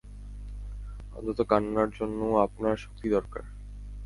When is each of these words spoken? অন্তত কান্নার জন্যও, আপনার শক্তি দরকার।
অন্তত 1.15 1.39
কান্নার 1.41 1.89
জন্যও, 1.89 2.33
আপনার 2.37 2.75
শক্তি 2.77 3.07
দরকার। 3.09 3.43